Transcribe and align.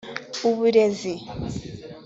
uburezi 0.49 1.13